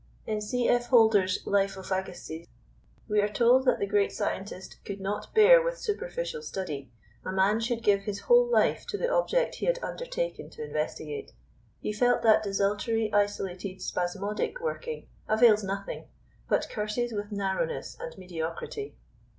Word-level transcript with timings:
In 0.25 0.41
C. 0.41 0.67
F. 0.67 0.87
Holder's 0.87 1.45
Life 1.45 1.77
of 1.77 1.91
Agassiz 1.91 2.47
we 3.07 3.21
are 3.21 3.29
told 3.29 3.65
that 3.65 3.77
the 3.77 3.85
great 3.85 4.11
scientist 4.11 4.83
"could 4.83 4.99
not 4.99 5.31
bear 5.35 5.61
with 5.61 5.77
superficial 5.77 6.41
study: 6.41 6.89
a 7.23 7.31
man 7.31 7.59
should 7.59 7.83
give 7.83 8.01
his 8.01 8.21
whole 8.21 8.47
life 8.47 8.87
to 8.87 8.97
the 8.97 9.11
object 9.13 9.53
he 9.57 9.67
had 9.67 9.77
undertaken 9.83 10.49
to 10.49 10.63
investigate. 10.63 11.33
He 11.81 11.93
felt 11.93 12.23
that 12.23 12.41
desultory, 12.41 13.13
isolated, 13.13 13.79
spasmodic 13.79 14.59
working 14.59 15.05
avails 15.27 15.63
nothing, 15.63 16.07
but 16.49 16.67
curses 16.67 17.11
with 17.13 17.31
narrowness 17.31 17.95
and 17.99 18.17
mediocrity." 18.17 18.95